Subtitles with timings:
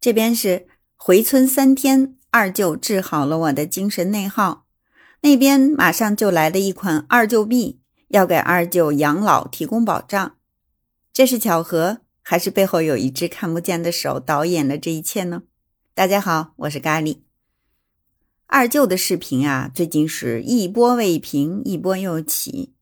[0.00, 4.64] 这边是回村三天，二舅治好了我的精神内耗。
[5.20, 10.36] 那边马上就来了一款二舅币，要给二舅养老提供保障。
[11.12, 15.42] 这是巧合，还是背后有一只看不见的手导演了这一切呢？
[15.92, 17.18] 大家好，我是咖喱。
[18.46, 22.72] 二舅的视频啊，最近是一波未平，一波又起。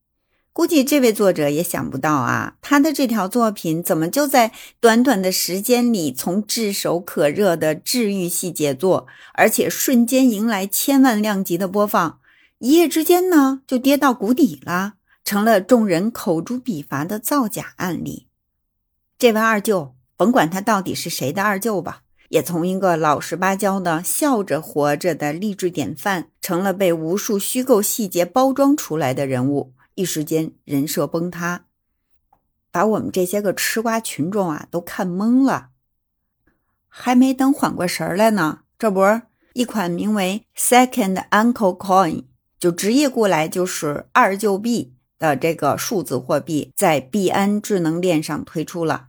[0.59, 4.51] 估计这位作者也想不到啊，他的这条作品怎么就在
[4.81, 12.19] 短短的时间里，从炙手可热的治愈系杰作，而且瞬间迎来千万量级的播放，
[12.59, 18.27] 一夜之间呢就跌到谷底了，成了众人口诛笔伐的造假案例。
[19.17, 22.01] 这位二舅，甭管他到底是谁的二舅吧，
[22.31, 29.73] 也从一个老实巴交的笑着活着的励志典范，成了被无数虚构细节包装出来的人物。
[29.99, 31.65] 一时间人设崩塌，
[32.71, 35.71] 把我们这些个吃瓜群众啊都看懵了。
[36.87, 39.01] 还没等缓过神来呢，这不，
[39.55, 42.27] 一款名为 Second Uncle Coin，
[42.61, 49.09] 就直译过来就是二舅币的这个数字货币，在币安智能链上推出了。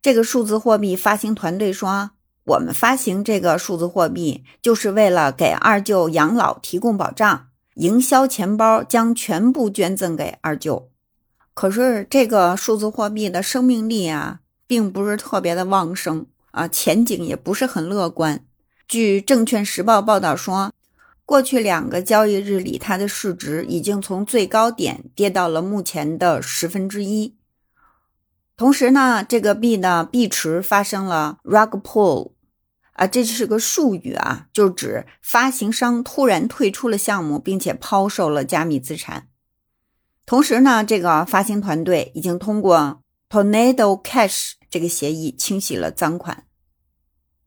[0.00, 2.12] 这个数字货币发行团队说，
[2.44, 7.48] 我们发行这个数字货币就是为了给二舅养老提供保障。
[7.80, 10.90] 营销钱包将全部捐赠给二舅，
[11.54, 18.44] 可是这个数字货币的生命力啊，并不是特别的旺盛啊，前景也不是很乐观。
[18.86, 20.74] 据证券时报报道说，
[21.24, 27.34] 过去两个交易日里，它的市值已经从最高点跌到了目前的十分之一。
[28.58, 32.32] 同时呢，这个币的币池发生了 rug pull。
[33.00, 39.28] 啊，这是个术语啊，就指发行商突然退出了项目，并且抛售了加密资产。
[40.26, 46.44] 同时呢，这个发行团队已经通过 Tornado Cash 这个协议清洗了赃款。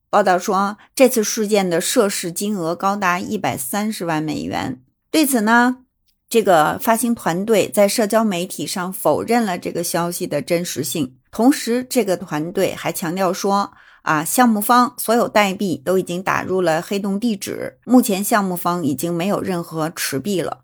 [0.09, 4.81] 报道说，这次事件的涉事金额高达一百三十万美元。
[5.11, 5.83] 对此呢，
[6.27, 11.19] 这个发行团队在社交媒体上否认了这个消息的真实性。
[11.29, 13.71] 同时，这个团队还强调说。
[14.03, 20.59] 啊，项目方所有代币都已经打入了黑洞地址，目前项目方已经没有任何持币了，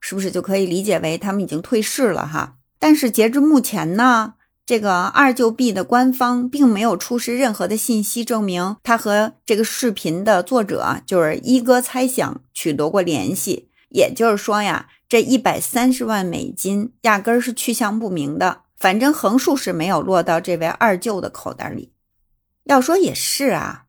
[0.00, 2.54] 是不是就可以理解为他们已经退市了哈？
[2.78, 4.34] 但是截至目前呢，
[4.64, 21.90] 这个二舅币的官方并没有出示任何的信息证明他和这个视频的作者就是一哥猜想取得过联系，也就是说呀，这一百三十万美金压根儿是去向不明的，反正横竖是没有落到这位二舅的口袋里。
[22.64, 23.84] 要说也是啊，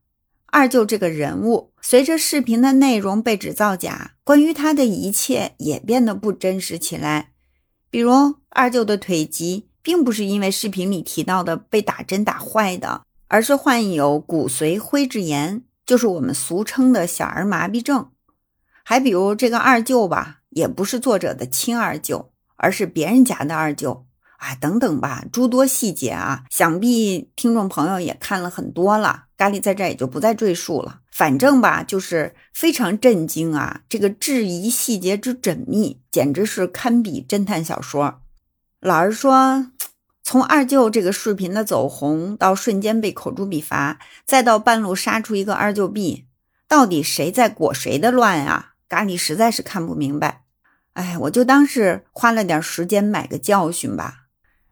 [0.47, 7.31] 二舅这个人物，随着视频的内容被指造假，关于他的一切也变得不真实起来。
[7.89, 18.09] 比如，二舅的腿疾并不是因为视频里提到的被打针打坏的，而是患有骨髓灰质炎，就是我们俗称的小儿麻痹症。
[18.83, 24.05] 还比如这个二舅吧，也不是作者的亲二舅，而是别人家的二舅。
[24.37, 30.99] 啊，等等吧，诸多细节啊，想必听众朋友也看了很多了，咖喱在这也就不再赘述了。
[31.11, 38.21] 反正吧，就是非常震惊啊，这个质疑细节之缜密，简直是堪比侦探小说。
[38.81, 39.71] 老实说，
[40.21, 46.25] 从二舅这个视频的走红，到瞬间被口诛笔伐，再到半路杀出一个二舅币，
[46.67, 48.73] 到底谁在裹谁的乱啊？
[48.89, 50.43] 咖喱实在是看不明白。
[50.93, 54.24] 哎，我就当是花了点时间买个教训吧。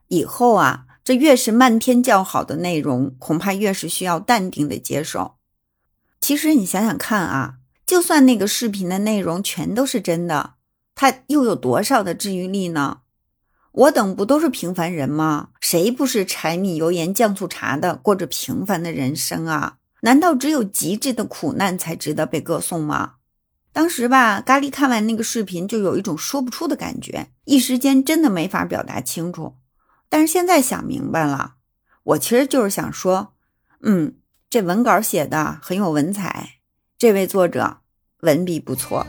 [0.08, 5.36] 以后啊，这越是漫天叫好的内容，恐怕越是需要淡定的接受。
[6.20, 7.56] 其实你想想看啊，
[7.86, 10.54] 就算那个视频的内容全都是真的，
[10.96, 13.00] 它又有多少的治愈力呢？
[13.72, 15.50] 我等不都是平凡人吗？
[15.60, 19.78] 谁不是柴米油盐酱醋茶的过着平凡的人生啊？
[20.02, 23.14] 难道只有极致的苦难才值得被歌颂吗？
[23.72, 29.56] 当时吧，咖喱看完那个视频，就有一种说不出的感觉，一时间真的没法表达清楚。
[30.14, 31.56] 但是现在想明白了，
[32.04, 33.34] 我其实就是想说，
[33.82, 34.14] 嗯，
[34.48, 36.60] 这文稿写的很有文采，
[37.00, 37.78] 这位作者
[38.20, 39.08] 文笔不错。